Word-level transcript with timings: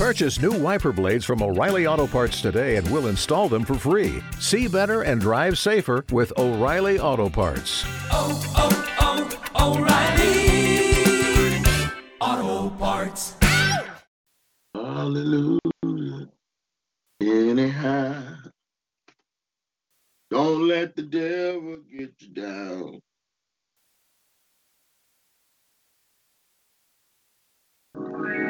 Purchase 0.00 0.40
new 0.40 0.52
wiper 0.52 0.92
blades 0.92 1.26
from 1.26 1.42
O'Reilly 1.42 1.86
Auto 1.86 2.06
Parts 2.06 2.40
today 2.40 2.76
and 2.76 2.90
we'll 2.90 3.08
install 3.08 3.50
them 3.50 3.66
for 3.66 3.74
free. 3.74 4.22
See 4.38 4.66
better 4.66 5.02
and 5.02 5.20
drive 5.20 5.58
safer 5.58 6.06
with 6.10 6.32
O'Reilly 6.38 6.98
Auto 6.98 7.28
Parts. 7.28 7.84
Oh, 8.10 8.42
oh, 8.56 9.50
oh, 9.58 9.76
O'Reilly 9.76 11.62
Auto 12.18 12.70
Parts. 12.76 13.36
Hallelujah. 14.72 15.58
Anyhow, 17.20 18.22
don't 20.30 20.66
let 20.66 20.96
the 20.96 21.02
devil 21.02 21.76
get 21.92 22.14
you 22.20 22.28
down. 22.28 23.00
Thank. 27.94 28.49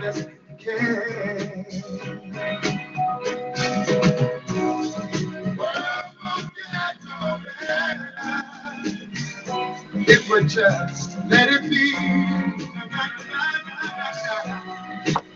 best 0.00 0.28
we 0.50 0.56
can. 0.64 1.66
If 9.94 10.30
we 10.30 10.44
just 10.46 11.18
let 11.28 11.50
it 11.52 11.62
be, 11.70 11.92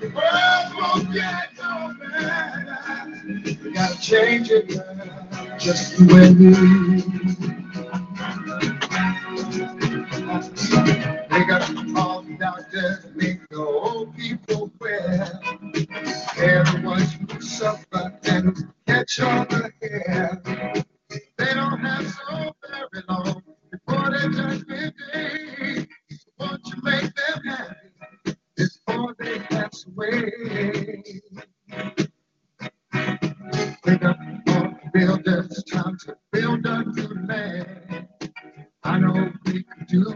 the 0.00 0.08
world 0.14 0.74
won't 0.76 1.14
get 1.14 1.50
no 1.58 1.94
better. 2.00 3.62
We 3.64 3.72
gotta 3.72 4.00
change 4.00 4.50
it 4.50 4.68
just 5.58 5.98
the 5.98 6.06
way 6.14 6.32
we. 6.34 7.13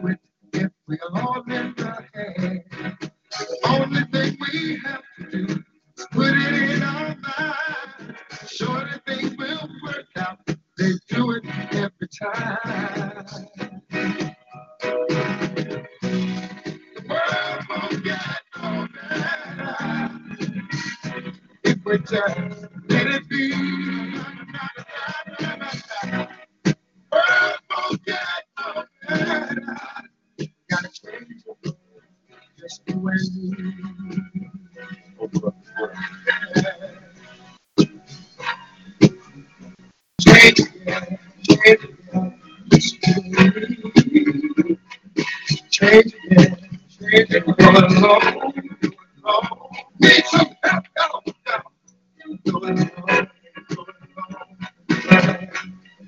with 0.02 0.18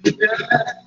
Yeah. 0.05 0.80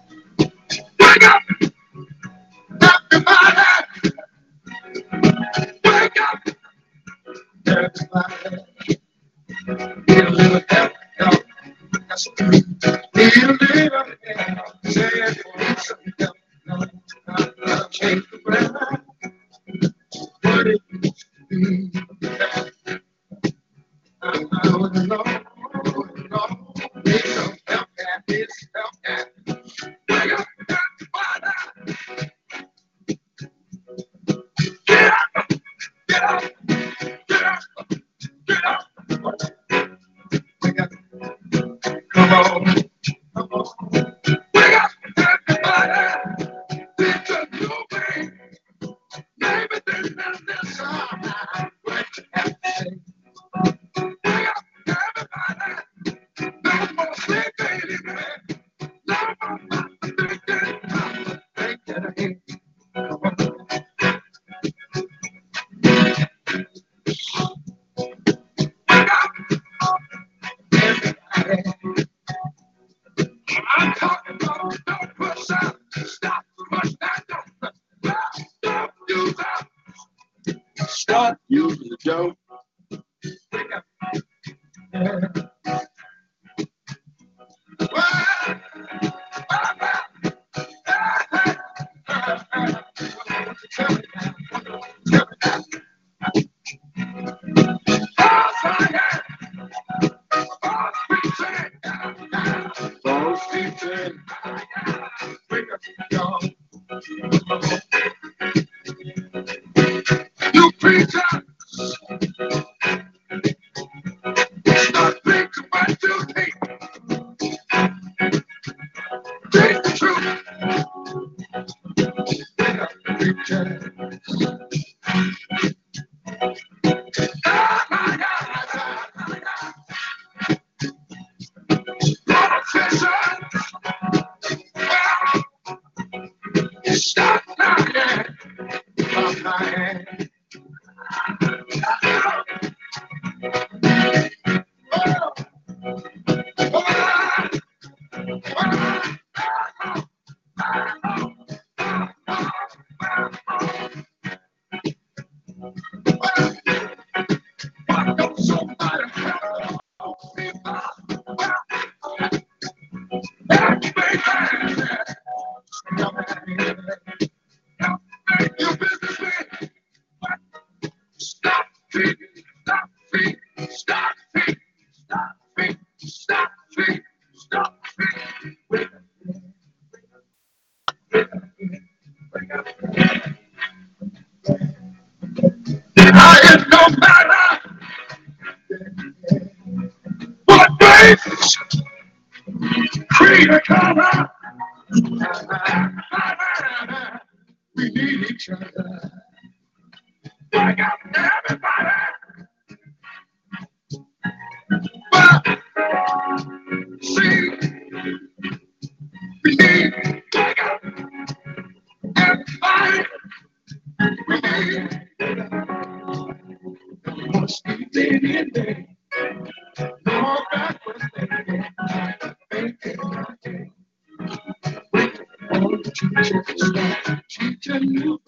Teaching 227.29 227.93
you 227.95 228.21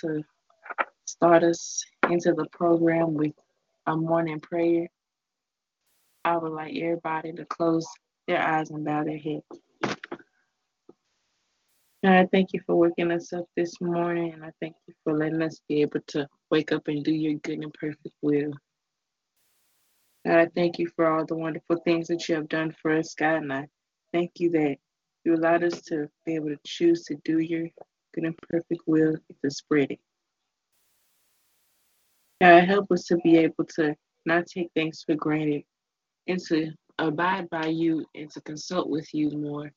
to 0.00 0.22
start 1.06 1.44
us 1.44 1.84
into 2.10 2.32
the 2.32 2.46
program 2.52 3.14
with 3.14 3.32
a 3.86 3.96
morning 3.96 4.40
prayer. 4.40 4.88
I 6.24 6.36
would 6.36 6.52
like 6.52 6.76
everybody 6.76 7.32
to 7.32 7.44
close 7.44 7.86
their 8.26 8.40
eyes 8.40 8.70
and 8.70 8.84
bow 8.84 9.04
their 9.04 9.18
head. 9.18 9.42
God, 12.04 12.12
I 12.12 12.26
thank 12.26 12.52
you 12.52 12.60
for 12.66 12.76
waking 12.76 13.12
us 13.12 13.32
up 13.32 13.46
this 13.56 13.80
morning, 13.80 14.32
and 14.32 14.44
I 14.44 14.50
thank 14.60 14.74
you 14.86 14.94
for 15.04 15.16
letting 15.16 15.42
us 15.42 15.60
be 15.68 15.82
able 15.82 16.00
to 16.08 16.28
wake 16.50 16.72
up 16.72 16.88
and 16.88 17.04
do 17.04 17.12
your 17.12 17.34
good 17.34 17.58
and 17.58 17.72
perfect 17.74 18.14
will. 18.22 18.52
God, 20.26 20.38
I 20.38 20.46
thank 20.54 20.78
you 20.78 20.88
for 20.94 21.06
all 21.06 21.24
the 21.24 21.36
wonderful 21.36 21.76
things 21.84 22.08
that 22.08 22.28
you 22.28 22.34
have 22.34 22.48
done 22.48 22.74
for 22.82 22.92
us, 22.92 23.14
God, 23.14 23.42
and 23.42 23.52
I 23.52 23.66
thank 24.12 24.32
you 24.36 24.50
that 24.50 24.76
you 25.24 25.34
allowed 25.34 25.64
us 25.64 25.80
to 25.82 26.08
be 26.24 26.34
able 26.34 26.48
to 26.48 26.58
choose 26.66 27.04
to 27.04 27.16
do 27.24 27.38
your 27.38 27.68
and 28.24 28.36
perfect 28.48 28.82
will 28.86 29.08
and 29.08 29.36
to 29.44 29.50
spread 29.50 29.90
it. 29.92 30.00
God, 32.40 32.64
help 32.64 32.90
us 32.90 33.04
to 33.06 33.16
be 33.16 33.38
able 33.38 33.64
to 33.76 33.94
not 34.24 34.46
take 34.46 34.70
things 34.74 35.02
for 35.04 35.14
granted 35.14 35.62
and 36.26 36.40
to 36.46 36.72
abide 36.98 37.48
by 37.50 37.66
you 37.66 38.04
and 38.14 38.30
to 38.32 38.40
consult 38.42 38.88
with 38.88 39.12
you 39.14 39.30
more. 39.30 39.70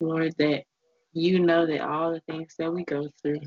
Lord, 0.00 0.34
that 0.38 0.64
you 1.12 1.38
know 1.40 1.66
that 1.66 1.80
all 1.80 2.12
the 2.12 2.20
things 2.20 2.54
that 2.58 2.72
we 2.72 2.84
go 2.84 3.08
through. 3.20 3.40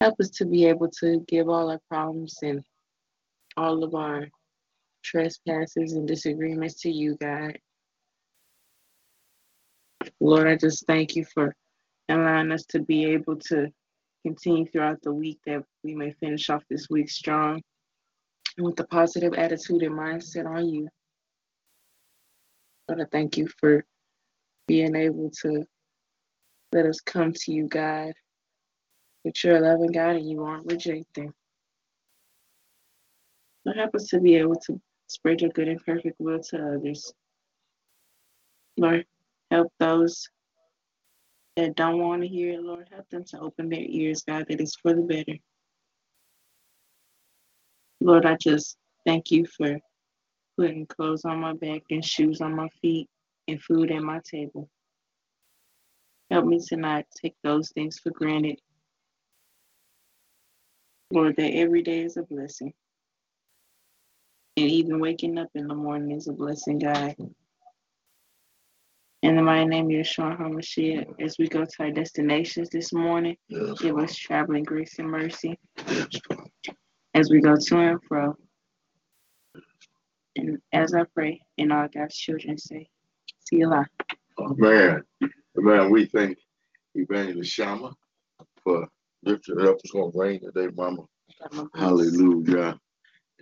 Help 0.00 0.14
us 0.20 0.30
to 0.30 0.44
be 0.44 0.66
able 0.66 0.88
to 1.00 1.24
give 1.28 1.48
all 1.48 1.70
our 1.70 1.80
problems 1.88 2.36
and 2.42 2.62
all 3.56 3.82
of 3.82 3.94
our 3.94 4.28
trespasses 5.02 5.92
and 5.92 6.06
disagreements 6.06 6.80
to 6.82 6.90
you, 6.90 7.16
God. 7.20 7.58
Lord, 10.20 10.48
I 10.48 10.56
just 10.56 10.86
thank 10.86 11.16
you 11.16 11.24
for 11.24 11.54
allowing 12.08 12.52
us 12.52 12.64
to 12.66 12.80
be 12.80 13.04
able 13.06 13.36
to 13.36 13.72
continue 14.24 14.66
throughout 14.66 15.00
the 15.02 15.12
week 15.12 15.38
that 15.46 15.62
we 15.82 15.94
may 15.94 16.12
finish 16.12 16.50
off 16.50 16.62
this 16.68 16.88
week 16.90 17.08
strong 17.08 17.62
and 18.56 18.66
with 18.66 18.80
a 18.80 18.86
positive 18.86 19.34
attitude 19.34 19.82
and 19.82 19.94
mindset 19.94 20.46
on 20.46 20.68
you. 20.68 20.88
Lord, 22.88 23.02
I 23.02 23.04
thank 23.10 23.36
you 23.36 23.48
for 23.60 23.84
being 24.66 24.96
able 24.96 25.30
to 25.42 25.64
let 26.72 26.86
us 26.86 27.00
come 27.00 27.32
to 27.32 27.52
you, 27.52 27.68
God, 27.68 28.12
that 29.24 29.42
you're 29.42 29.60
loving 29.60 29.92
God 29.92 30.16
and 30.16 30.28
you 30.28 30.44
aren't 30.44 30.70
rejecting. 30.70 31.32
Lord, 33.64 33.78
help 33.78 33.94
us 33.94 34.08
to 34.08 34.20
be 34.20 34.36
able 34.36 34.56
to 34.66 34.80
spread 35.06 35.40
your 35.40 35.50
good 35.50 35.68
and 35.68 35.84
perfect 35.84 36.16
will 36.18 36.40
to 36.40 36.74
others. 36.76 37.12
Lord, 38.76 39.06
help 39.50 39.72
those 39.78 40.28
that 41.56 41.74
don't 41.74 41.98
want 41.98 42.22
to 42.22 42.28
hear 42.28 42.52
it, 42.52 42.62
Lord, 42.62 42.88
help 42.92 43.08
them 43.10 43.24
to 43.24 43.40
open 43.40 43.68
their 43.68 43.84
ears, 43.84 44.22
God, 44.22 44.46
that 44.48 44.60
is 44.60 44.76
for 44.76 44.94
the 44.94 45.02
better. 45.02 45.38
Lord, 48.00 48.26
I 48.26 48.36
just 48.36 48.76
thank 49.04 49.30
you 49.30 49.44
for 49.44 49.78
putting 50.56 50.86
clothes 50.86 51.24
on 51.24 51.40
my 51.40 51.54
back 51.54 51.82
and 51.90 52.04
shoes 52.04 52.40
on 52.40 52.54
my 52.54 52.68
feet 52.80 53.08
and 53.48 53.60
food 53.62 53.90
at 53.90 54.02
my 54.02 54.20
table. 54.30 54.68
Help 56.30 56.44
me 56.44 56.60
to 56.68 56.76
not 56.76 57.06
take 57.20 57.34
those 57.42 57.70
things 57.70 57.98
for 57.98 58.10
granted. 58.10 58.60
Lord, 61.12 61.36
that 61.36 61.54
every 61.54 61.82
day 61.82 62.02
is 62.02 62.16
a 62.16 62.22
blessing. 62.22 62.72
And 64.56 64.70
even 64.70 65.00
waking 65.00 65.38
up 65.38 65.48
in 65.54 65.68
the 65.68 65.74
morning 65.74 66.16
is 66.16 66.28
a 66.28 66.32
blessing, 66.32 66.78
God. 66.78 67.14
In 69.22 69.34
the 69.34 69.42
mighty 69.42 69.66
name 69.66 69.86
of 69.86 69.90
Yeshua 69.90 70.38
HaMashiach, 70.38 71.20
as 71.20 71.36
we 71.38 71.48
go 71.48 71.64
to 71.64 71.82
our 71.82 71.90
destinations 71.90 72.68
this 72.70 72.92
morning, 72.92 73.36
Yes, 73.48 73.80
give 73.80 73.98
us 73.98 74.14
traveling 74.14 74.62
grace 74.62 74.98
and 75.00 75.10
mercy 75.10 75.58
yes, 75.88 76.06
as 77.14 77.28
we 77.28 77.40
go 77.40 77.56
to 77.56 77.78
and 77.78 78.02
fro. 78.04 78.36
And 80.36 80.58
as 80.72 80.94
I 80.94 81.02
pray, 81.14 81.40
and 81.58 81.72
all 81.72 81.88
God's 81.92 82.16
children 82.16 82.58
say, 82.58 82.88
See 83.48 83.56
you 83.56 83.68
later. 83.68 83.90
Amen. 84.38 85.02
Amen. 85.58 85.90
We 85.90 86.06
thank 86.06 86.38
Evangelist 86.94 87.50
Shama 87.50 87.92
for 88.62 88.86
lifting 89.24 89.60
up. 89.60 89.78
It's 89.82 89.90
going 89.90 90.12
to 90.12 90.18
rain 90.18 90.40
today, 90.40 90.68
Mama. 90.76 91.02
Hallelujah. 91.74 92.78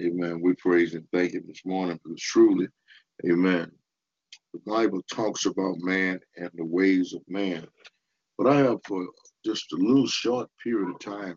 Amen. 0.00 0.40
We 0.40 0.54
praise 0.54 0.94
and 0.94 1.06
thank 1.12 1.34
Him 1.34 1.44
this 1.46 1.66
morning 1.66 1.98
because 2.02 2.20
truly, 2.20 2.68
Amen. 3.28 3.70
The 4.52 4.60
Bible 4.66 5.02
talks 5.12 5.46
about 5.46 5.78
man 5.80 6.20
and 6.36 6.50
the 6.54 6.64
ways 6.64 7.12
of 7.12 7.20
man. 7.28 7.66
But 8.38 8.48
I 8.48 8.58
have 8.58 8.78
for 8.86 9.06
just 9.44 9.72
a 9.72 9.76
little 9.76 10.06
short 10.06 10.48
period 10.62 10.90
of 10.90 10.98
time 10.98 11.36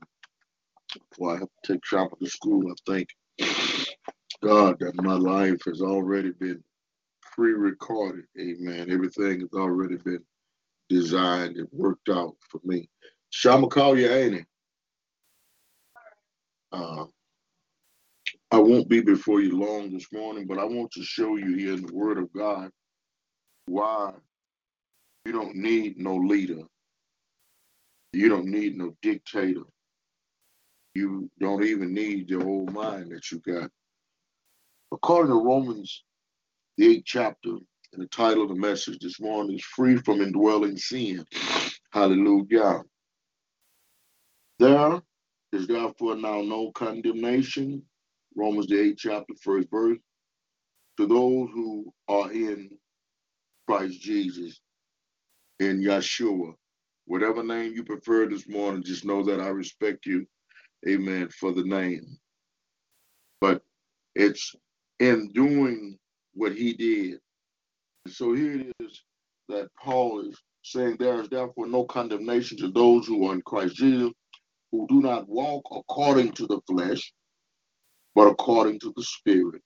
before 1.11 1.35
I 1.35 1.39
have 1.39 1.49
to 1.63 1.73
take 1.73 1.85
Shama 1.85 2.09
to 2.21 2.29
school, 2.29 2.71
I 2.71 2.73
thank 2.85 3.09
God 4.41 4.77
that 4.79 4.95
my 4.95 5.13
life 5.13 5.61
has 5.65 5.81
already 5.81 6.31
been 6.31 6.63
pre-recorded. 7.21 8.25
Amen. 8.39 8.89
Everything 8.89 9.41
has 9.41 9.53
already 9.53 9.97
been 9.97 10.23
designed 10.89 11.57
and 11.57 11.67
worked 11.71 12.09
out 12.09 12.35
for 12.49 12.59
me. 12.63 12.89
Shama 13.29 13.67
call 13.67 13.97
you, 13.97 14.09
ain't 14.09 14.35
he? 14.35 14.45
Uh, 16.71 17.05
I 18.51 18.57
won't 18.57 18.89
be 18.89 19.01
before 19.01 19.41
you 19.41 19.57
long 19.59 19.91
this 19.91 20.11
morning, 20.11 20.47
but 20.47 20.57
I 20.57 20.63
want 20.63 20.91
to 20.93 21.03
show 21.03 21.35
you 21.35 21.55
here 21.55 21.73
in 21.73 21.85
the 21.85 21.93
Word 21.93 22.17
of 22.17 22.31
God 22.33 22.71
why 23.69 24.11
you 25.25 25.31
don't 25.31 25.55
need 25.55 25.97
no 25.97 26.15
leader. 26.15 26.63
You 28.13 28.27
don't 28.29 28.47
need 28.47 28.75
no 28.75 28.95
dictator. 29.03 29.63
You 30.95 31.29
don't 31.39 31.63
even 31.63 31.93
need 31.93 32.29
your 32.29 32.47
old 32.47 32.73
mind 32.73 33.11
that 33.11 33.31
you 33.31 33.39
got. 33.39 33.69
According 34.91 35.31
to 35.31 35.45
Romans, 35.45 36.03
the 36.77 36.87
eighth 36.87 37.03
chapter, 37.05 37.49
and 37.93 38.01
the 38.01 38.07
title 38.07 38.43
of 38.43 38.49
the 38.49 38.55
message 38.55 38.99
this 39.01 39.19
morning 39.21 39.57
is 39.57 39.63
Free 39.63 39.97
from 39.97 40.21
Indwelling 40.21 40.77
Sin. 40.77 41.23
Hallelujah. 41.91 42.81
There 44.57 44.99
is 45.51 45.67
therefore 45.67 46.15
now 46.15 46.41
no 46.41 46.71
condemnation 46.71 47.83
Romans 48.35 48.67
the 48.67 48.79
eighth 48.79 48.97
chapter, 48.97 49.33
first 49.41 49.69
verse, 49.69 49.99
to 50.97 51.05
those 51.05 51.49
who 51.53 51.93
are 52.07 52.31
in 52.31 52.69
Christ 53.69 54.01
Jesus, 54.01 54.59
in 55.59 55.79
Yeshua. 55.79 56.53
Whatever 57.05 57.43
name 57.43 57.73
you 57.75 57.83
prefer 57.83 58.27
this 58.27 58.49
morning, 58.49 58.81
just 58.83 59.05
know 59.05 59.21
that 59.21 59.39
I 59.39 59.49
respect 59.49 60.07
you, 60.07 60.25
amen, 60.87 61.29
for 61.29 61.53
the 61.53 61.63
name. 61.63 62.17
But 63.39 63.61
it's 64.15 64.55
in 64.99 65.31
doing 65.33 65.99
what 66.33 66.53
he 66.53 66.73
did. 66.73 67.19
So 68.07 68.33
here 68.33 68.59
it 68.59 68.73
is 68.79 69.03
that 69.49 69.69
Paul 69.79 70.27
is 70.27 70.41
saying 70.63 70.97
there 70.97 71.21
is 71.21 71.29
therefore 71.29 71.67
no 71.67 71.83
condemnation 71.83 72.57
to 72.57 72.71
those 72.71 73.05
who 73.05 73.27
are 73.27 73.35
in 73.35 73.43
Christ 73.43 73.75
Jesus, 73.75 74.11
who 74.71 74.87
do 74.89 74.99
not 74.99 75.29
walk 75.29 75.63
according 75.71 76.31
to 76.31 76.47
the 76.47 76.59
flesh, 76.67 77.13
but 78.15 78.29
according 78.29 78.79
to 78.79 78.91
the 78.97 79.03
Spirit. 79.03 79.61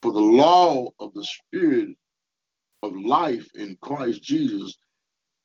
For 0.00 0.12
the 0.12 0.20
law 0.20 0.90
of 1.00 1.12
the 1.14 1.24
Spirit 1.24 1.96
of 2.84 2.96
life 2.96 3.46
in 3.54 3.76
Christ 3.80 4.22
Jesus 4.22 4.76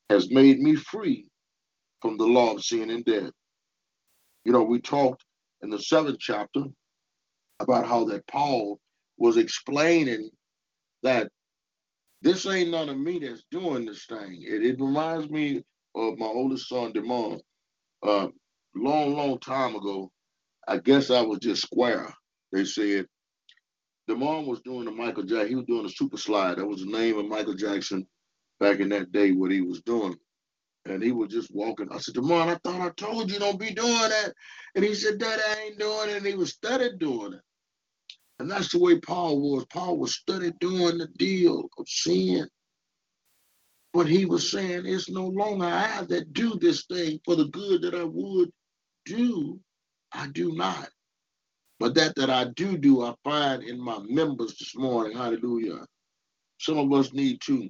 has 0.10 0.30
made 0.32 0.60
me 0.60 0.76
free 0.76 1.28
from 2.02 2.18
the 2.18 2.26
law 2.26 2.54
of 2.54 2.64
sin 2.64 2.90
and 2.90 3.06
death. 3.06 3.32
You 4.46 4.52
know, 4.52 4.64
we 4.64 4.80
talked 4.80 5.24
in 5.62 5.70
the 5.70 5.80
seventh 5.80 6.20
chapter 6.20 6.64
about 7.60 7.86
how 7.86 8.06
that 8.06 8.26
Paul 8.28 8.80
was 9.18 9.38
explaining 9.38 10.30
that 11.04 11.30
this 12.22 12.46
ain't 12.46 12.72
none 12.72 12.90
of 12.90 12.98
me 12.98 13.20
that's 13.20 13.44
doing 13.52 13.86
this 13.86 14.06
thing. 14.06 14.44
It, 14.46 14.64
it 14.66 14.80
reminds 14.80 15.30
me 15.30 15.64
of 15.96 16.18
my 16.18 16.26
oldest 16.26 16.68
son, 16.68 16.94
Demond. 16.94 17.40
Uh, 18.02 18.28
long, 18.76 19.16
long 19.16 19.40
time 19.40 19.76
ago, 19.76 20.12
I 20.68 20.78
guess 20.78 21.10
I 21.10 21.22
was 21.22 21.40
just 21.40 21.64
square. 21.64 22.14
They 22.52 22.66
said 22.66 23.06
mom 24.16 24.46
was 24.46 24.62
doing 24.62 24.86
the 24.86 24.92
Michael 24.92 25.24
Jackson. 25.24 25.50
He 25.50 25.56
was 25.56 25.66
doing 25.66 25.84
the 25.84 25.90
super 25.90 26.18
slide. 26.18 26.58
That 26.58 26.66
was 26.66 26.82
the 26.82 26.92
name 26.92 27.18
of 27.18 27.28
Michael 27.28 27.56
Jackson 27.56 28.08
back 28.60 28.80
in 28.80 28.90
that 28.90 29.12
day. 29.12 29.32
What 29.32 29.52
he 29.52 29.62
was 29.62 29.82
doing, 29.82 30.16
and 30.86 31.04
he 31.04 31.12
was 31.12 31.32
just 31.32 31.54
walking. 31.54 31.88
I 31.92 31.98
said, 31.98 32.16
Demond, 32.16 32.48
I 32.48 32.56
thought 32.64 32.82
I 32.82 32.90
told 32.92 33.32
you 33.32 33.40
don't 33.40 33.60
be 33.60 33.72
doing 33.72 33.88
that. 33.88 34.34
And 34.76 34.84
he 34.84 34.94
said, 34.96 35.20
Dad, 35.20 35.40
I 35.40 35.62
ain't 35.62 35.80
doing 35.80 36.10
it. 36.10 36.18
And 36.18 36.26
he 36.26 36.36
was 36.36 36.52
study 36.52 36.90
doing 36.98 37.34
it. 37.34 37.42
And 38.40 38.50
that's 38.50 38.72
the 38.72 38.80
way 38.80 39.00
Paul 39.00 39.42
was. 39.42 39.66
Paul 39.66 39.98
was 39.98 40.16
study 40.16 40.52
doing 40.60 40.98
the 40.98 41.08
deal 41.18 41.70
of 41.78 41.88
sin. 41.90 42.48
But 43.92 44.08
he 44.08 44.26
was 44.26 44.50
saying, 44.50 44.86
it's 44.86 45.10
no 45.10 45.26
longer 45.26 45.66
I 45.66 46.04
that 46.10 46.32
do 46.34 46.58
this 46.60 46.86
thing 46.86 47.20
for 47.26 47.36
the 47.36 47.48
good 47.48 47.82
that 47.82 47.96
I 47.96 48.04
would 48.04 48.52
do 49.06 49.60
I 50.12 50.28
do 50.28 50.54
not. 50.56 50.90
But 51.80 51.96
that 51.96 52.16
that 52.16 52.30
I 52.30 52.46
do 52.46 52.78
do, 52.78 53.04
I 53.04 53.14
find 53.24 53.64
in 53.64 53.80
my 53.80 54.00
members 54.00 54.58
this 54.58 54.76
morning. 54.76 55.18
Hallelujah. 55.18 55.86
Some 56.60 56.78
of 56.78 56.92
us 56.92 57.14
need 57.14 57.40
to 57.42 57.70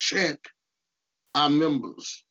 check 0.00 0.38
our 1.34 1.48
members. 1.48 2.24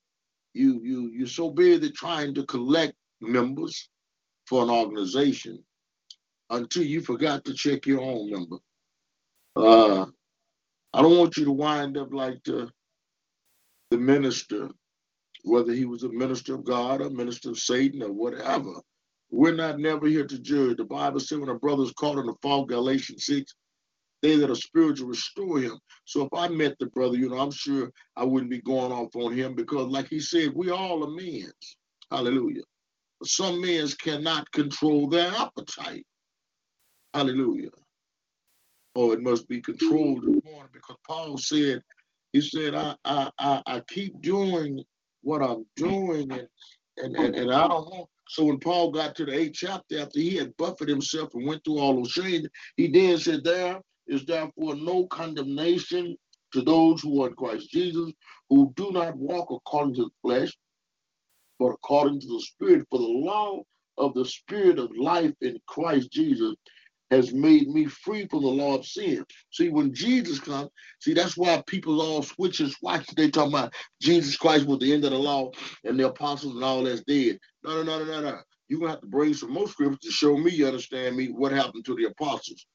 You 0.53 0.81
you 0.83 1.11
you're 1.13 1.27
so 1.27 1.49
busy 1.49 1.91
trying 1.91 2.33
to 2.35 2.45
collect 2.45 2.93
members 3.21 3.89
for 4.47 4.63
an 4.63 4.69
organization 4.69 5.63
until 6.49 6.83
you 6.83 7.01
forgot 7.01 7.45
to 7.45 7.53
check 7.53 7.85
your 7.85 8.01
own 8.01 8.31
member. 8.31 8.57
Uh, 9.55 10.05
I 10.93 11.01
don't 11.01 11.17
want 11.17 11.37
you 11.37 11.45
to 11.45 11.51
wind 11.51 11.97
up 11.97 12.13
like 12.13 12.43
the 12.43 12.69
the 13.91 13.97
minister 13.97 14.69
whether 15.43 15.73
he 15.73 15.85
was 15.85 16.03
a 16.03 16.09
minister 16.09 16.53
of 16.53 16.65
God 16.65 17.01
or 17.01 17.09
minister 17.09 17.49
of 17.49 17.59
Satan 17.59 18.03
or 18.03 18.11
whatever. 18.11 18.73
We're 19.31 19.55
not 19.55 19.79
never 19.79 20.07
here 20.07 20.25
to 20.25 20.39
judge. 20.39 20.77
The 20.77 20.85
Bible 20.85 21.19
said 21.19 21.39
when 21.39 21.49
a 21.49 21.55
brother 21.55 21.83
is 21.83 21.93
caught 21.93 22.17
in 22.17 22.25
the 22.25 22.35
fault, 22.41 22.69
Galatians 22.69 23.25
6, 23.25 23.53
they 24.21 24.35
that 24.37 24.49
are 24.49 24.55
spiritual 24.55 25.07
restore 25.09 25.59
him. 25.59 25.79
So 26.05 26.23
if 26.23 26.29
I 26.33 26.47
met 26.49 26.75
the 26.79 26.87
brother, 26.87 27.15
you 27.15 27.29
know, 27.29 27.37
I'm 27.37 27.51
sure 27.51 27.91
I 28.15 28.25
wouldn't 28.25 28.51
be 28.51 28.61
going 28.61 28.91
off 28.91 29.15
on 29.15 29.33
him 29.33 29.55
because, 29.55 29.87
like 29.87 30.07
he 30.09 30.19
said, 30.19 30.53
we 30.55 30.71
all 30.71 31.03
are 31.03 31.11
men. 31.11 31.51
Hallelujah. 32.11 32.63
Some 33.23 33.61
men 33.61 33.87
cannot 34.01 34.51
control 34.51 35.07
their 35.07 35.31
appetite. 35.31 36.05
Hallelujah. 37.13 37.69
Oh, 38.95 39.11
it 39.11 39.21
must 39.21 39.47
be 39.47 39.61
controlled 39.61 40.25
because 40.73 40.97
Paul 41.07 41.37
said, 41.37 41.81
he 42.33 42.41
said, 42.41 42.75
I 42.75 42.95
I 43.05 43.31
I, 43.39 43.61
I 43.65 43.81
keep 43.87 44.21
doing 44.21 44.83
what 45.21 45.41
I'm 45.41 45.65
doing 45.75 46.31
and 46.31 46.47
and, 46.99 47.15
and, 47.15 47.35
and 47.35 47.51
I 47.51 47.67
don't 47.67 47.87
want 47.87 48.09
so 48.29 48.43
when 48.43 48.59
Paul 48.59 48.91
got 48.91 49.15
to 49.15 49.25
the 49.25 49.33
eighth 49.33 49.55
chapter 49.55 49.99
after 49.99 50.19
he 50.19 50.35
had 50.35 50.55
buffeted 50.55 50.89
himself 50.89 51.33
and 51.33 51.47
went 51.47 51.63
through 51.63 51.79
all 51.79 51.95
those 51.95 52.13
things, 52.13 52.47
he 52.77 52.87
then 52.87 53.17
said, 53.17 53.43
There 53.43 53.81
is 54.07 54.23
therefore 54.23 54.75
no 54.75 55.07
condemnation 55.07 56.15
to 56.53 56.61
those 56.61 57.01
who 57.01 57.23
are 57.23 57.29
in 57.29 57.33
Christ 57.33 57.71
Jesus, 57.71 58.11
who 58.49 58.71
do 58.75 58.91
not 58.91 59.17
walk 59.17 59.49
according 59.49 59.95
to 59.95 60.03
the 60.03 60.09
flesh, 60.21 60.55
but 61.57 61.69
according 61.69 62.19
to 62.21 62.27
the 62.27 62.39
Spirit. 62.39 62.85
For 62.91 62.99
the 62.99 63.05
law 63.05 63.63
of 63.97 64.13
the 64.13 64.25
Spirit 64.25 64.77
of 64.77 64.95
life 64.95 65.33
in 65.41 65.59
Christ 65.67 66.11
Jesus 66.11 66.53
has 67.11 67.33
made 67.33 67.67
me 67.69 67.85
free 67.85 68.27
from 68.27 68.41
the 68.43 68.47
law 68.47 68.75
of 68.75 68.85
sin. 68.85 69.25
See, 69.51 69.69
when 69.69 69.93
Jesus 69.93 70.39
comes, 70.39 70.69
see, 70.99 71.13
that's 71.13 71.37
why 71.37 71.61
people 71.65 72.01
all 72.01 72.21
switch 72.21 72.59
and 72.59 72.71
swatch. 72.71 73.07
They 73.15 73.29
talking 73.29 73.53
about 73.53 73.73
Jesus 74.01 74.37
Christ 74.37 74.67
was 74.67 74.79
the 74.79 74.93
end 74.93 75.05
of 75.05 75.11
the 75.11 75.17
law 75.17 75.51
and 75.83 75.99
the 75.99 76.07
apostles 76.07 76.55
and 76.55 76.63
all 76.63 76.83
that's 76.83 77.01
dead. 77.01 77.39
No, 77.63 77.81
no, 77.81 77.99
no, 77.99 78.05
no, 78.05 78.21
no, 78.21 78.31
no. 78.31 78.39
You're 78.67 78.79
going 78.79 78.89
to 78.89 78.93
have 78.93 79.01
to 79.01 79.07
bring 79.07 79.33
some 79.33 79.51
more 79.51 79.67
scriptures 79.67 79.99
to 80.03 80.11
show 80.11 80.37
me, 80.37 80.51
you 80.51 80.67
understand 80.67 81.17
me, 81.17 81.27
what 81.27 81.51
happened 81.51 81.85
to 81.85 81.95
the 81.95 82.05
apostles. 82.05 82.65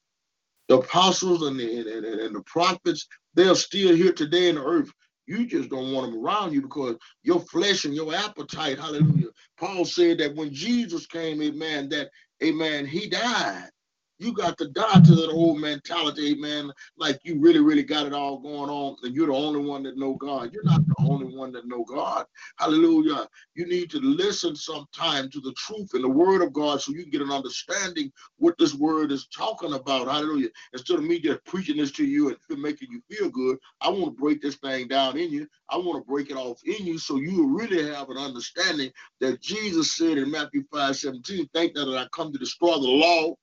The 0.68 0.78
apostles 0.78 1.42
and 1.42 1.58
the, 1.58 1.78
and, 1.78 1.86
and, 1.86 2.20
and 2.20 2.34
the 2.34 2.42
prophets, 2.42 3.06
they're 3.34 3.54
still 3.54 3.94
here 3.94 4.12
today 4.12 4.48
in 4.48 4.56
the 4.56 4.64
earth. 4.64 4.90
You 5.26 5.46
just 5.46 5.70
don't 5.70 5.92
want 5.92 6.10
them 6.10 6.24
around 6.24 6.52
you 6.52 6.62
because 6.62 6.96
your 7.22 7.40
flesh 7.40 7.84
and 7.84 7.94
your 7.94 8.12
appetite, 8.14 8.78
hallelujah. 8.78 9.28
Paul 9.56 9.84
said 9.84 10.18
that 10.18 10.34
when 10.34 10.52
Jesus 10.52 11.06
came, 11.06 11.40
amen, 11.40 11.88
that, 11.90 12.10
amen, 12.42 12.86
he 12.86 13.08
died 13.08 13.70
You 14.18 14.32
got 14.32 14.56
to 14.58 14.68
die 14.68 15.00
to 15.00 15.14
that 15.16 15.30
old 15.30 15.60
mentality, 15.60 16.36
man. 16.36 16.72
Like 16.96 17.18
you 17.24 17.40
really, 17.40 17.60
really 17.60 17.82
got 17.82 18.06
it 18.06 18.12
all 18.12 18.38
going 18.38 18.70
on, 18.70 18.96
and 19.02 19.14
you're 19.14 19.26
the 19.26 19.34
only 19.34 19.60
one 19.60 19.82
that 19.82 19.98
know 19.98 20.14
God. 20.14 20.52
You're 20.52 20.64
not 20.64 20.86
the 20.88 20.94
only 21.04 21.36
one 21.36 21.52
that 21.52 21.66
know 21.66 21.84
God. 21.84 22.26
Hallelujah. 22.58 23.28
You 23.54 23.66
need 23.66 23.90
to 23.90 23.98
listen 23.98 24.54
sometime 24.54 25.30
to 25.30 25.40
the 25.40 25.52
truth 25.54 25.94
and 25.94 26.04
the 26.04 26.08
word 26.08 26.42
of 26.42 26.52
God 26.52 26.80
so 26.80 26.92
you 26.92 27.02
can 27.02 27.10
get 27.10 27.22
an 27.22 27.32
understanding 27.32 28.12
what 28.38 28.56
this 28.58 28.74
word 28.74 29.10
is 29.10 29.26
talking 29.26 29.74
about. 29.74 30.06
Hallelujah. 30.06 30.48
Instead 30.72 30.98
of 30.98 31.04
me 31.04 31.18
just 31.18 31.44
preaching 31.44 31.78
this 31.78 31.90
to 31.92 32.04
you 32.04 32.28
and 32.28 32.38
making 32.62 32.88
you 32.92 33.02
feel 33.10 33.28
good, 33.30 33.58
I 33.80 33.88
want 33.88 34.16
to 34.16 34.20
break 34.22 34.40
this 34.40 34.56
thing 34.56 34.86
down 34.86 35.18
in 35.18 35.30
you. 35.30 35.48
I 35.70 35.76
want 35.76 36.00
to 36.00 36.08
break 36.08 36.30
it 36.30 36.36
off 36.36 36.60
in 36.64 36.86
you 36.86 36.98
so 36.98 37.16
you 37.16 37.48
really 37.48 37.90
have 37.90 38.10
an 38.10 38.18
understanding 38.18 38.92
that 39.20 39.40
Jesus 39.40 39.96
said 39.96 40.18
in 40.18 40.30
Matthew 40.30 40.62
5 40.72 40.96
17, 40.96 41.48
Thank 41.52 41.74
that 41.74 41.88
I 41.88 42.06
come 42.16 42.32
to 42.32 42.38
destroy 42.38 42.74
the 42.74 42.80
law 42.80 43.34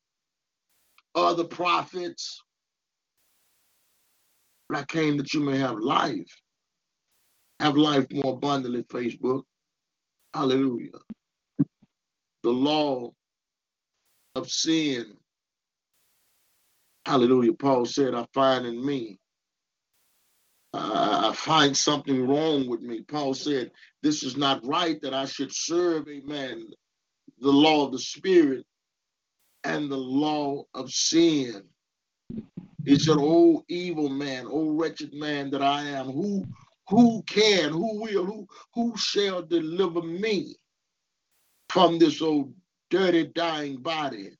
other 1.15 1.43
prophets. 1.45 2.41
But 4.69 4.79
I 4.79 4.83
came 4.85 5.17
that 5.17 5.33
you 5.33 5.41
may 5.41 5.57
have 5.57 5.79
life. 5.79 6.31
Have 7.59 7.77
life 7.77 8.07
more 8.11 8.33
abundantly, 8.33 8.83
Facebook. 8.83 9.43
Hallelujah. 10.33 10.99
The 12.43 12.49
law 12.51 13.11
of 14.35 14.49
sin. 14.49 15.17
Hallelujah. 17.05 17.53
Paul 17.53 17.85
said, 17.85 18.15
I 18.15 18.25
find 18.33 18.65
in 18.65 18.83
me. 18.85 19.19
Uh, 20.73 21.31
I 21.31 21.35
find 21.35 21.75
something 21.75 22.27
wrong 22.27 22.69
with 22.69 22.81
me. 22.81 23.01
Paul 23.01 23.33
said, 23.33 23.71
This 24.03 24.23
is 24.23 24.37
not 24.37 24.65
right 24.65 25.01
that 25.01 25.13
I 25.13 25.25
should 25.25 25.53
serve, 25.53 26.07
amen, 26.07 26.65
the 27.39 27.51
law 27.51 27.85
of 27.85 27.91
the 27.91 27.99
Spirit 27.99 28.65
and 29.63 29.91
the 29.91 29.97
law 29.97 30.63
of 30.73 30.91
sin. 30.91 31.63
He 32.85 32.97
said, 32.97 33.17
Oh 33.19 33.63
evil 33.67 34.09
man, 34.09 34.47
oh 34.49 34.71
wretched 34.71 35.13
man 35.13 35.51
that 35.51 35.61
I 35.61 35.83
am, 35.83 36.07
who 36.07 36.45
who 36.87 37.23
can, 37.23 37.71
who 37.71 38.01
will, 38.01 38.25
who 38.25 38.47
who 38.73 38.97
shall 38.97 39.41
deliver 39.41 40.01
me 40.01 40.55
from 41.69 41.99
this 41.99 42.21
old 42.21 42.53
dirty 42.89 43.27
dying 43.27 43.77
body? 43.77 44.31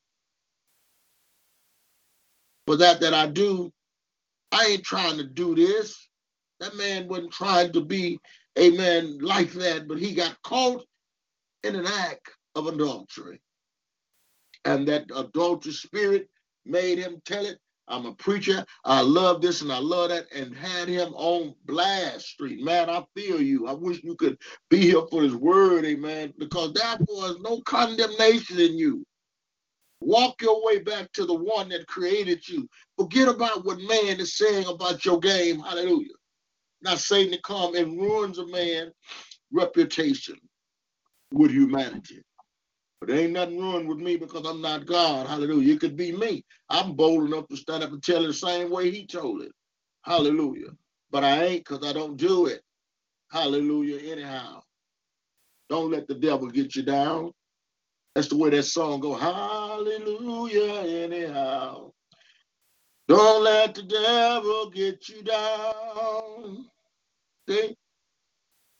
For 2.66 2.76
that 2.78 3.00
that 3.02 3.14
I 3.14 3.28
do, 3.28 3.72
I 4.52 4.66
ain't 4.66 4.84
trying 4.84 5.18
to 5.18 5.24
do 5.24 5.56
this. 5.56 6.10
That 6.60 6.76
man 6.76 7.08
wasn't 7.08 7.32
trying 7.32 7.72
to 7.74 7.82
be 7.82 8.20
a 8.56 8.72
man 8.72 9.20
like 9.20 9.52
that, 9.54 9.88
but 9.88 9.98
he 9.98 10.14
got 10.14 10.42
caught 10.44 10.86
in 11.64 11.76
an 11.76 11.86
act 11.88 12.30
of 12.56 12.68
adultery 12.68 13.42
and 14.66 14.88
that 14.88 15.06
adulterous 15.16 15.82
spirit 15.82 16.30
made 16.66 16.98
him 16.98 17.22
tell 17.26 17.46
it. 17.46 17.60
I'm 17.88 18.06
a 18.06 18.14
preacher. 18.14 18.66
I 18.86 19.02
love 19.02 19.42
this 19.42 19.62
and 19.62 19.72
I 19.72 19.80
love 19.80 20.10
that, 20.10 20.32
and 20.34 20.56
had 20.56 20.88
him 20.88 21.14
on 21.14 21.56
blast 21.66 22.26
street. 22.28 22.64
Man, 22.64 22.90
I 22.90 23.04
feel 23.16 23.42
you. 23.42 23.68
I 23.68 23.74
wish 23.74 24.02
you 24.04 24.16
could 24.16 24.38
be 24.70 24.78
here 24.78 25.02
for 25.10 25.24
his 25.24 25.36
word, 25.36 25.84
amen, 25.84 26.34
because 26.38 26.74
therefore 26.74 27.26
is 27.26 27.40
no 27.42 27.60
condemnation 27.62 28.60
in 28.60 28.78
you. 28.78 29.06
Walk 30.00 30.42
your 30.42 30.64
way 30.66 30.80
back 30.80 31.12
to 31.14 31.26
the 31.26 31.34
one 31.34 31.70
that 31.70 31.86
created 31.88 32.48
you. 32.48 32.68
Forget 32.98 33.28
about 33.28 33.66
what 33.66 33.78
man 33.80 34.20
is 34.20 34.38
saying 34.38 34.66
about 34.68 35.04
your 35.06 35.20
game. 35.20 35.60
Hallelujah. 35.60 36.14
Not 36.82 36.98
Satan 36.98 37.34
to 37.34 37.42
come 37.42 37.76
and 37.76 38.00
ruins 38.00 38.40
a 38.40 38.48
man's 38.48 38.94
reputation 39.52 40.38
with 41.32 41.52
humanity. 41.52 42.24
But 43.02 43.10
there 43.10 43.20
ain't 43.20 43.34
nothing 43.34 43.60
wrong 43.60 43.88
with 43.88 43.98
me 43.98 44.16
because 44.16 44.46
I'm 44.46 44.62
not 44.62 44.86
God. 44.86 45.28
Hallelujah. 45.28 45.74
It 45.74 45.80
could 45.82 45.98
be 45.98 46.12
me. 46.12 46.46
I'm 46.70 46.94
bold 46.94 47.26
enough 47.26 47.48
to 47.48 47.58
stand 47.58 47.84
up 47.84 47.92
and 47.92 48.04
tell 48.04 48.24
it 48.24 48.28
the 48.28 48.34
same 48.34 48.70
way 48.70 48.92
he 48.92 49.08
told 49.08 49.42
it. 49.42 49.52
Hallelujah. 50.04 50.70
But 51.10 51.24
I 51.24 51.46
ain't 51.46 51.66
because 51.66 51.84
I 51.86 51.94
don't 51.94 52.16
do 52.16 52.46
it. 52.46 52.62
Hallelujah. 53.32 53.98
Anyhow. 54.12 54.62
Don't 55.70 55.90
let 55.90 56.08
the 56.08 56.14
devil 56.14 56.48
get 56.48 56.76
you 56.76 56.84
down. 56.84 57.32
That's 58.14 58.28
the 58.28 58.38
way 58.38 58.52
that 58.52 58.64
song 58.64 59.00
go. 59.00 59.16
Hallelujah. 59.16 61.06
Anyhow. 61.06 61.92
Don't 63.08 63.44
let 63.44 63.74
the 63.74 63.84
devil 63.84 64.70
get 64.70 65.10
you 65.10 65.24
down. 65.24 66.66
See? 67.50 67.76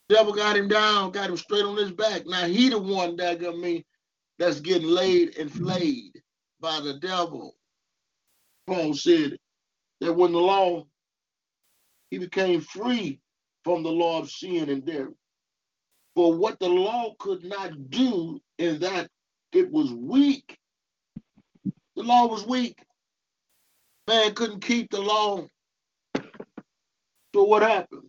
Devil 0.10 0.34
got 0.34 0.58
him 0.58 0.68
down, 0.68 1.12
got 1.12 1.30
him 1.30 1.38
straight 1.38 1.66
on 1.66 1.78
his 1.78 1.92
back. 1.92 2.28
Now 2.28 2.46
he 2.46 2.70
the 2.70 2.78
one 2.80 3.16
that 3.16 3.42
got 3.42 3.58
me 3.58 3.86
that's 4.42 4.60
getting 4.60 4.88
laid 4.88 5.38
and 5.38 5.52
flayed 5.52 6.20
by 6.60 6.80
the 6.80 6.96
devil. 6.96 7.54
Paul 8.66 8.96
said 8.96 9.38
that 10.00 10.14
when 10.14 10.32
the 10.32 10.40
law, 10.40 10.86
he 12.10 12.18
became 12.18 12.60
free 12.60 13.20
from 13.64 13.84
the 13.84 13.92
law 13.92 14.20
of 14.20 14.32
sin 14.32 14.72
and 14.72 14.84
death. 14.84 15.10
For 16.16 16.34
what 16.36 16.60
the 16.60 16.68
law 16.68 17.14
could 17.20 17.44
not 17.44 17.92
do 17.92 18.40
in 18.58 18.80
that 18.80 19.10
it 19.54 19.72
was 19.72 19.94
weak. 19.94 20.58
The 21.96 22.02
law 22.02 22.26
was 22.26 22.44
weak. 22.44 22.80
Man 24.08 24.34
couldn't 24.34 24.62
keep 24.62 24.90
the 24.90 25.02
law. 25.02 25.46
So 27.36 27.44
what 27.44 27.62
happened? 27.62 28.08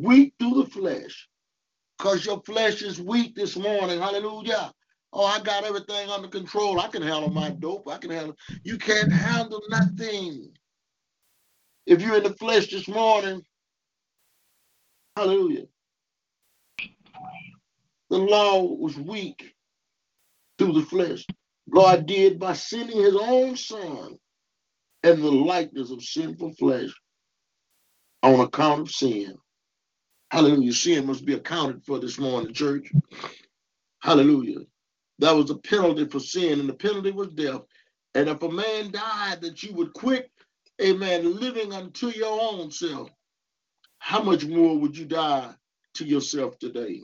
Weak 0.00 0.32
through 0.38 0.62
the 0.62 0.70
flesh 0.70 1.28
because 2.02 2.26
your 2.26 2.42
flesh 2.44 2.82
is 2.82 3.00
weak 3.00 3.36
this 3.36 3.56
morning. 3.56 4.00
Hallelujah. 4.00 4.72
Oh, 5.12 5.24
I 5.24 5.38
got 5.38 5.62
everything 5.62 6.10
under 6.10 6.26
control. 6.26 6.80
I 6.80 6.88
can 6.88 7.00
handle 7.00 7.30
my 7.30 7.50
dope. 7.50 7.86
I 7.88 7.98
can 7.98 8.10
handle. 8.10 8.36
You 8.64 8.76
can't 8.76 9.12
handle 9.12 9.62
nothing. 9.68 10.50
If 11.86 12.02
you're 12.02 12.16
in 12.16 12.24
the 12.24 12.34
flesh 12.34 12.72
this 12.72 12.88
morning, 12.88 13.42
hallelujah. 15.16 15.66
The 18.10 18.18
law 18.18 18.64
was 18.64 18.96
weak 18.96 19.54
through 20.58 20.72
the 20.72 20.82
flesh. 20.82 21.24
God 21.72 22.06
did 22.06 22.40
by 22.40 22.54
sending 22.54 22.98
his 23.00 23.14
own 23.14 23.54
son 23.56 24.16
in 25.04 25.20
the 25.20 25.30
likeness 25.30 25.92
of 25.92 26.02
sinful 26.02 26.54
flesh 26.54 26.90
on 28.24 28.40
account 28.40 28.80
of 28.80 28.90
sin. 28.90 29.36
Hallelujah. 30.32 30.72
Sin 30.72 31.06
must 31.06 31.26
be 31.26 31.34
accounted 31.34 31.84
for 31.84 31.98
this 31.98 32.18
morning, 32.18 32.54
church. 32.54 32.90
Hallelujah. 34.00 34.60
That 35.18 35.32
was 35.32 35.48
the 35.48 35.56
penalty 35.56 36.06
for 36.06 36.20
sin, 36.20 36.58
and 36.58 36.66
the 36.66 36.72
penalty 36.72 37.10
was 37.10 37.28
death. 37.28 37.60
And 38.14 38.30
if 38.30 38.42
a 38.42 38.48
man 38.48 38.92
died, 38.92 39.42
that 39.42 39.62
you 39.62 39.74
would 39.74 39.92
quit, 39.92 40.30
amen, 40.80 41.38
living 41.38 41.74
unto 41.74 42.08
your 42.08 42.40
own 42.40 42.70
self, 42.70 43.10
how 43.98 44.22
much 44.22 44.46
more 44.46 44.78
would 44.78 44.96
you 44.96 45.04
die 45.04 45.52
to 45.96 46.06
yourself 46.06 46.58
today? 46.58 47.02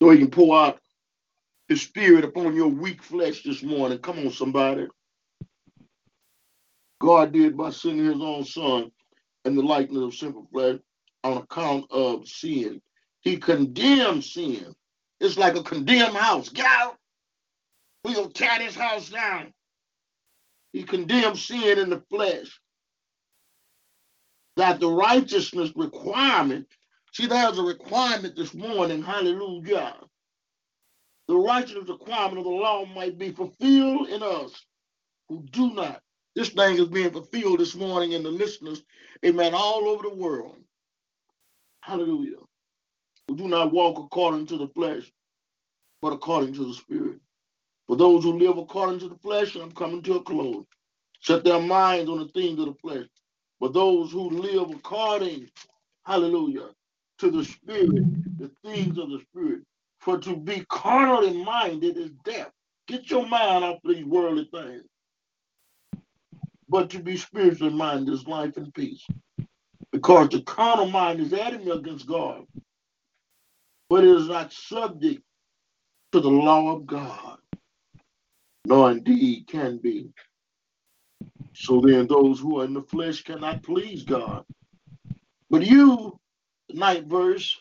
So 0.00 0.08
he 0.08 0.18
can 0.18 0.30
pour 0.30 0.58
out 0.58 0.80
his 1.68 1.82
spirit 1.82 2.24
upon 2.24 2.56
your 2.56 2.68
weak 2.68 3.02
flesh 3.02 3.42
this 3.42 3.62
morning. 3.62 3.98
Come 3.98 4.20
on, 4.20 4.30
somebody. 4.30 4.86
God 7.00 7.32
did 7.32 7.56
by 7.56 7.70
sending 7.70 8.06
his 8.06 8.20
own 8.20 8.44
son 8.44 8.90
in 9.44 9.54
the 9.54 9.62
likeness 9.62 10.02
of 10.02 10.14
simple 10.14 10.48
flesh 10.52 10.78
on 11.24 11.38
account 11.38 11.86
of 11.90 12.26
sin. 12.26 12.80
He 13.20 13.36
condemned 13.36 14.24
sin. 14.24 14.74
It's 15.20 15.36
like 15.36 15.56
a 15.56 15.62
condemned 15.62 16.16
house. 16.16 16.48
Get 16.48 16.66
out. 16.66 16.96
We're 18.04 18.14
going 18.14 18.28
to 18.28 18.34
tear 18.34 18.58
this 18.58 18.74
house 18.74 19.10
down. 19.10 19.52
He 20.72 20.82
condemned 20.82 21.38
sin 21.38 21.78
in 21.78 21.90
the 21.90 22.02
flesh. 22.10 22.60
That 24.56 24.80
the 24.80 24.90
righteousness 24.90 25.72
requirement, 25.76 26.66
see, 27.12 27.26
there's 27.26 27.58
a 27.58 27.62
requirement 27.62 28.36
this 28.36 28.54
morning, 28.54 29.02
hallelujah. 29.02 29.94
The 31.28 31.36
righteousness 31.36 31.88
requirement 31.88 32.38
of 32.38 32.44
the 32.44 32.50
law 32.50 32.84
might 32.86 33.18
be 33.18 33.30
fulfilled 33.32 34.08
in 34.08 34.22
us 34.22 34.64
who 35.28 35.44
do 35.50 35.74
not 35.74 36.00
this 36.38 36.50
thing 36.50 36.78
is 36.78 36.86
being 36.86 37.10
fulfilled 37.10 37.58
this 37.58 37.74
morning 37.74 38.12
in 38.12 38.22
the 38.22 38.30
listeners, 38.30 38.84
amen, 39.26 39.54
all 39.54 39.88
over 39.88 40.04
the 40.08 40.14
world. 40.14 40.54
Hallelujah. 41.80 42.36
We 43.28 43.34
do 43.34 43.48
not 43.48 43.72
walk 43.72 43.98
according 43.98 44.46
to 44.46 44.56
the 44.56 44.68
flesh, 44.68 45.10
but 46.00 46.12
according 46.12 46.54
to 46.54 46.66
the 46.66 46.74
spirit. 46.74 47.18
For 47.88 47.96
those 47.96 48.22
who 48.22 48.38
live 48.38 48.56
according 48.56 49.00
to 49.00 49.08
the 49.08 49.16
flesh, 49.16 49.56
I'm 49.56 49.72
coming 49.72 50.00
to 50.02 50.14
a 50.14 50.22
close. 50.22 50.64
Set 51.22 51.42
their 51.42 51.60
minds 51.60 52.08
on 52.08 52.20
the 52.20 52.28
things 52.28 52.60
of 52.60 52.66
the 52.66 52.74
flesh. 52.74 53.08
But 53.58 53.72
those 53.72 54.12
who 54.12 54.30
live 54.30 54.70
according, 54.70 55.48
hallelujah, 56.04 56.68
to 57.18 57.32
the 57.32 57.44
spirit, 57.44 58.06
the 58.38 58.52
things 58.64 58.96
of 58.96 59.10
the 59.10 59.20
spirit. 59.28 59.62
For 59.98 60.18
to 60.18 60.36
be 60.36 60.64
carnally 60.68 61.42
minded 61.42 61.96
is 61.96 62.12
death. 62.24 62.52
Get 62.86 63.10
your 63.10 63.26
mind 63.26 63.64
off 63.64 63.80
these 63.82 64.04
worldly 64.04 64.48
things 64.52 64.84
but 66.68 66.90
to 66.90 67.00
be 67.00 67.16
spiritually 67.16 67.74
minded 67.74 68.12
is 68.14 68.26
life 68.26 68.56
and 68.58 68.74
peace. 68.74 69.06
Because 69.92 70.30
the 70.30 70.42
carnal 70.42 70.88
mind 70.90 71.20
is 71.20 71.32
enemy 71.32 71.70
against 71.72 72.06
God. 72.06 72.44
but 73.90 74.04
it 74.04 74.10
is 74.16 74.28
not 74.28 74.52
subject 74.52 75.22
to 76.12 76.20
the 76.20 76.30
law 76.30 76.74
of 76.76 76.86
God, 76.86 77.38
nor 78.66 78.92
indeed 78.92 79.48
can 79.48 79.78
be. 79.78 80.10
So 81.54 81.80
then, 81.80 82.06
those 82.08 82.40
who 82.40 82.60
are 82.60 82.64
in 82.66 82.74
the 82.74 82.82
flesh 82.82 83.24
cannot 83.24 83.62
please 83.64 84.04
God. 84.04 84.44
But 85.50 85.66
you, 85.66 86.18
ninth 86.72 87.06
verse, 87.06 87.58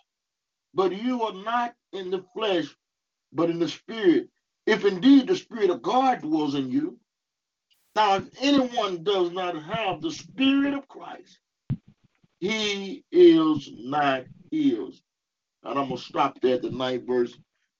but 0.74 0.94
you 0.94 1.24
are 1.24 1.34
not 1.34 1.76
in 1.94 2.12
the 2.12 2.26
flesh, 2.36 2.68
but 3.34 3.50
in 3.50 3.60
the 3.60 3.70
spirit. 3.70 4.30
If 4.68 4.86
indeed 4.86 5.28
the 5.28 5.36
spirit 5.38 5.72
of 5.72 5.82
God 5.82 6.22
dwells 6.22 6.56
in 6.56 6.72
you. 6.72 7.00
Now, 7.98 8.18
if 8.18 8.26
anyone 8.40 9.04
does 9.04 9.32
not 9.32 9.60
have 9.60 10.02
the 10.02 10.12
spirit 10.12 10.76
of 10.76 10.88
Christ, 10.88 11.40
he 12.40 13.04
is 13.12 13.72
not 13.76 14.26
his. 14.52 15.02
And 15.64 15.80
I'm 15.80 15.90
gonna 15.90 15.98
stop 15.98 16.40
there 16.40 16.58
at 16.58 16.62
the 16.62 16.70
ninth 16.70 17.08
verse, 17.08 17.36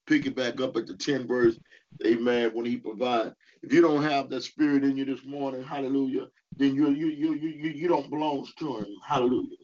pick 0.08 0.26
it 0.26 0.36
back 0.36 0.60
up 0.60 0.76
at 0.76 0.88
the 0.88 0.96
10th 0.96 1.28
verse. 1.28 1.60
Amen. 2.04 2.50
When 2.56 2.66
he 2.66 2.78
provides. 2.78 3.36
If 3.62 3.72
you 3.72 3.80
don't 3.80 4.02
have 4.02 4.28
that 4.32 4.42
spirit 4.42 4.84
in 4.84 4.98
you 4.98 5.06
this 5.06 5.24
morning, 5.24 5.62
hallelujah, 5.62 6.30
then 6.56 6.74
you 6.74 6.90
you 6.90 7.10
you 7.10 7.36
you 7.36 7.70
you 7.70 7.88
don't 7.88 8.10
belong 8.10 8.48
to 8.58 8.78
him. 8.78 8.88
Hallelujah. 9.06 9.58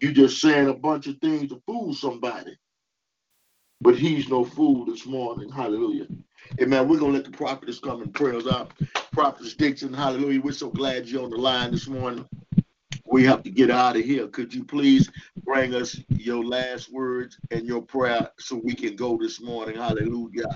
You 0.00 0.12
just 0.12 0.40
saying 0.40 0.70
a 0.70 0.74
bunch 0.74 1.06
of 1.06 1.18
things 1.18 1.50
to 1.50 1.60
fool 1.66 1.92
somebody. 1.92 2.56
But 3.80 3.96
he's 3.96 4.28
no 4.28 4.44
fool 4.44 4.84
this 4.84 5.06
morning. 5.06 5.50
Hallelujah. 5.50 6.06
Amen. 6.60 6.88
We're 6.88 6.98
gonna 6.98 7.12
let 7.14 7.24
the 7.24 7.30
prophets 7.30 7.78
come 7.78 8.02
and 8.02 8.12
pray 8.12 8.36
us 8.36 8.46
out. 8.46 8.72
Prophetess 9.12 9.54
Dixon, 9.54 9.92
hallelujah. 9.92 10.40
We're 10.40 10.52
so 10.52 10.70
glad 10.70 11.08
you're 11.08 11.24
on 11.24 11.30
the 11.30 11.36
line 11.36 11.70
this 11.70 11.86
morning. 11.88 12.26
We 13.06 13.24
have 13.24 13.42
to 13.44 13.50
get 13.50 13.70
out 13.70 13.96
of 13.96 14.04
here. 14.04 14.28
Could 14.28 14.52
you 14.52 14.64
please 14.64 15.10
bring 15.44 15.74
us 15.74 15.98
your 16.10 16.44
last 16.44 16.92
words 16.92 17.38
and 17.50 17.66
your 17.66 17.82
prayer 17.82 18.30
so 18.38 18.60
we 18.62 18.74
can 18.74 18.96
go 18.96 19.16
this 19.16 19.40
morning? 19.40 19.76
Hallelujah. 19.76 20.46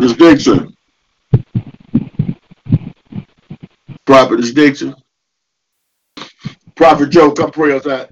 Prophetess 0.00 0.16
Dixon. 0.16 0.74
Prophetess 4.06 4.52
Dixon. 4.52 4.94
Prophet 6.76 7.10
Joe, 7.10 7.32
come 7.32 7.50
pray 7.52 7.76
us 7.76 7.86
out. 7.86 8.10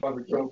Prophet 0.00 0.28
Joe. 0.28 0.48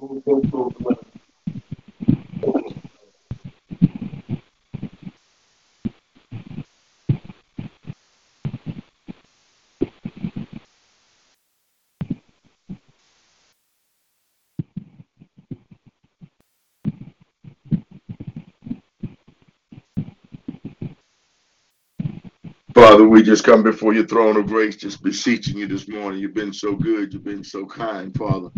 Father, 22.75 23.09
we 23.23 23.27
just 23.27 23.45
come 23.45 23.63
before 23.63 23.95
your 23.95 24.05
throne 24.05 24.37
of 24.37 24.49
grace, 24.49 24.75
just 24.75 25.01
beseeching 25.01 25.57
you 25.57 25.69
this 25.69 25.87
morning. 25.87 26.19
You've 26.19 26.35
been 26.35 26.53
so 26.53 26.75
good. 26.75 27.13
You've 27.13 27.23
been 27.23 27.45
so 27.45 27.65
kind, 27.65 28.13
Father. 28.17 28.49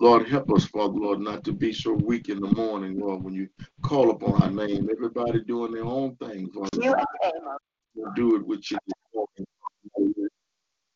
Lord, 0.00 0.26
help 0.26 0.50
us, 0.52 0.64
Father, 0.64 0.94
Lord, 0.94 1.20
not 1.20 1.44
to 1.44 1.52
be 1.52 1.70
so 1.70 1.92
weak 1.92 2.30
in 2.30 2.40
the 2.40 2.50
morning, 2.52 2.98
Lord, 2.98 3.22
when 3.22 3.34
you 3.34 3.46
call 3.82 4.10
upon 4.10 4.40
our 4.40 4.50
name. 4.50 4.88
Everybody 4.90 5.44
doing 5.44 5.70
their 5.72 5.84
own 5.84 6.16
thing, 6.16 6.48
Father. 6.50 7.04
We'll 7.94 8.14
do 8.14 8.36
it 8.36 8.46
with 8.46 8.64
you. 8.70 8.78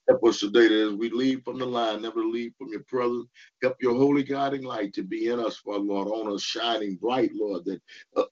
Help 0.09 0.24
us 0.24 0.40
today 0.40 0.68
that 0.68 0.88
as 0.88 0.94
we 0.94 1.11
leave 1.11 1.42
from 1.44 1.59
the 1.59 1.66
line, 1.66 2.00
never 2.00 2.24
leave 2.24 2.52
from 2.56 2.68
your 2.70 2.85
presence. 2.88 3.26
Help 3.62 3.76
your 3.83 3.96
holy 3.98 4.22
guiding 4.22 4.62
light 4.62 4.94
to 4.94 5.02
be 5.02 5.28
in 5.28 5.38
us, 5.38 5.59
Father, 5.59 5.80
Lord, 5.80 6.09
on 6.09 6.33
us 6.35 6.40
shining 6.42 6.96
bright, 6.96 7.33
Lord, 7.35 7.66
that 7.66 7.83
uh, 8.16 8.24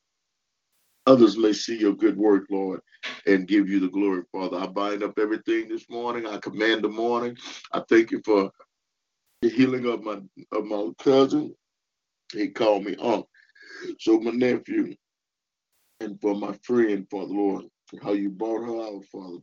others 1.09 1.39
may 1.39 1.53
see 1.53 1.79
your 1.79 1.95
good 1.95 2.17
work, 2.17 2.45
Lord, 2.51 2.81
and 3.27 3.49
give 3.49 3.69
you 3.69 3.81
the 3.81 3.89
glory, 3.89 4.23
Father. 4.31 4.59
I 4.59 4.67
bind 4.67 5.03
up 5.03 5.19
everything 5.19 5.69
this 5.69 5.89
morning. 5.89 6.27
I 6.27 6.39
command 6.39 6.85
the 6.85 6.89
morning. 6.89 7.37
I 7.73 7.83
thank 7.89 8.11
you 8.11 8.21
for 8.25 8.51
the 9.43 9.49
healing 9.49 9.87
of 9.87 10.03
my 10.03 10.21
of 10.53 10.65
my 10.67 10.91
cousin. 11.03 11.55
He 12.33 12.49
called 12.49 12.85
me 12.85 12.97
Unc. 13.01 13.27
So 14.01 14.21
my 14.21 14.33
nephew 14.33 14.95
and 16.01 16.21
for 16.21 16.35
my 16.35 16.55
friend, 16.63 17.07
Father 17.11 17.33
Lord, 17.33 17.65
how 18.03 18.13
you 18.13 18.31
brought 18.31 18.65
her 18.65 18.83
out, 18.83 19.05
Father. 19.11 19.39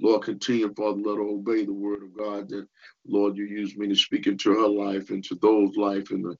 Lord, 0.00 0.22
continue, 0.22 0.72
Father, 0.74 0.98
let 0.98 1.16
her 1.18 1.22
obey 1.22 1.64
the 1.64 1.72
word 1.72 2.02
of 2.02 2.16
God 2.16 2.48
that, 2.48 2.66
Lord, 3.06 3.36
you 3.36 3.44
use 3.44 3.76
me 3.76 3.88
to 3.88 3.94
speak 3.94 4.26
into 4.26 4.52
her 4.52 4.68
life, 4.68 5.10
into 5.10 5.36
those 5.36 5.76
life, 5.76 6.10
and 6.10 6.24
the 6.24 6.36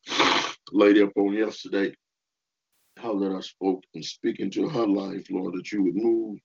lady 0.73 1.03
up 1.03 1.13
on 1.17 1.35
yesterday, 1.35 1.95
how 3.03 3.19
that 3.19 3.33
I 3.33 3.41
spoke 3.41 3.85
and 3.95 4.05
speak 4.05 4.41
into 4.41 4.69
her 4.69 4.87
life, 4.87 5.27
Lord, 5.31 5.55
that 5.57 5.73
you 5.73 5.85
would 5.85 5.97
move 5.97 6.39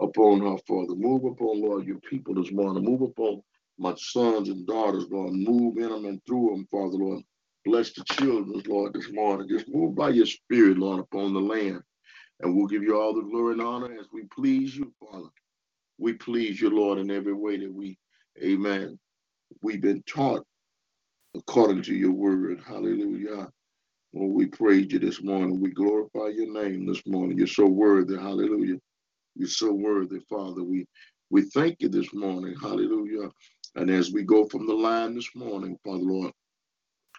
upon 0.00 0.40
her, 0.40 0.58
Father. 0.68 0.94
Move 0.96 1.24
upon, 1.24 1.62
Lord, 1.62 1.86
your 1.86 2.00
people 2.00 2.34
this 2.34 2.52
morning. 2.52 2.84
Move 2.84 3.02
upon 3.02 3.42
my 3.78 3.94
sons 3.96 4.48
and 4.48 4.66
daughters, 4.66 5.06
Lord. 5.10 5.32
Move 5.34 5.78
in 5.78 5.90
them 5.90 6.06
and 6.06 6.20
through 6.26 6.50
them, 6.50 6.68
Father, 6.70 6.96
Lord. 6.96 7.22
Bless 7.66 7.92
the 7.92 8.04
children, 8.04 8.62
Lord, 8.66 8.94
this 8.94 9.10
morning. 9.12 9.48
Just 9.48 9.68
move 9.68 9.94
by 9.96 10.10
your 10.10 10.26
spirit, 10.26 10.78
Lord, 10.78 11.00
upon 11.00 11.34
the 11.34 11.40
land. 11.40 11.82
And 12.40 12.56
we'll 12.56 12.68
give 12.68 12.82
you 12.82 13.00
all 13.00 13.14
the 13.14 13.22
glory 13.22 13.54
and 13.54 13.62
honor 13.62 13.92
as 13.98 14.06
we 14.12 14.24
please 14.34 14.76
you, 14.76 14.92
Father. 15.00 15.28
We 15.98 16.14
please 16.14 16.60
you, 16.60 16.70
Lord, 16.70 16.98
in 16.98 17.10
every 17.10 17.34
way 17.34 17.58
that 17.58 17.72
we, 17.72 17.98
amen, 18.42 18.98
we've 19.62 19.82
been 19.82 20.02
taught 20.06 20.44
according 21.36 21.82
to 21.84 21.94
your 21.94 22.12
word. 22.12 22.62
Hallelujah. 22.66 23.48
Lord, 24.14 24.34
we 24.34 24.46
praise 24.46 24.92
you 24.92 24.98
this 25.00 25.22
morning. 25.22 25.60
We 25.60 25.70
glorify 25.70 26.28
your 26.28 26.52
name 26.52 26.86
this 26.86 27.02
morning. 27.06 27.38
You're 27.38 27.46
so 27.46 27.66
worthy. 27.66 28.16
Hallelujah. 28.16 28.78
You're 29.36 29.48
so 29.48 29.72
worthy, 29.72 30.20
Father. 30.30 30.62
We 30.64 30.86
we 31.30 31.42
thank 31.54 31.78
you 31.80 31.88
this 31.88 32.12
morning. 32.14 32.54
Hallelujah. 32.60 33.30
And 33.76 33.90
as 33.90 34.12
we 34.12 34.24
go 34.24 34.46
from 34.46 34.66
the 34.66 34.74
line 34.74 35.14
this 35.14 35.30
morning, 35.36 35.78
Father 35.84 36.02
Lord, 36.04 36.32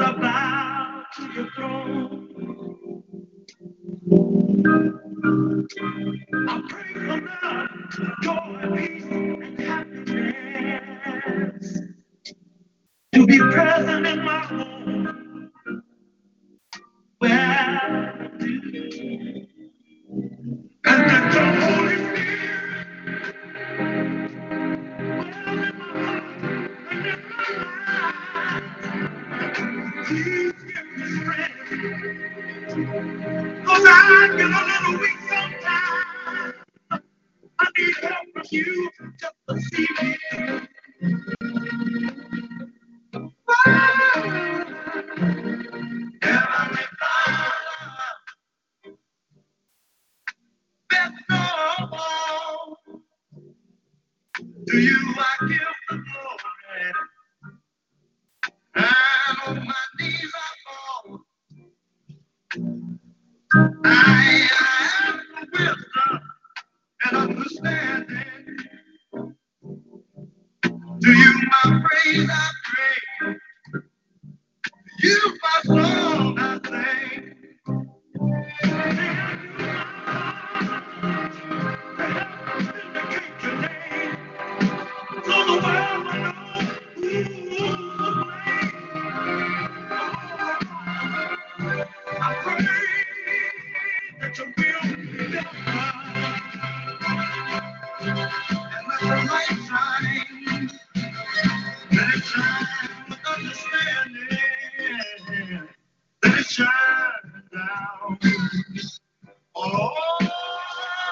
I 0.00 0.12
bow 0.12 1.04
to 1.16 1.22
your 1.34 1.48
throne. 1.56 2.28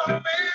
Over 0.08 0.51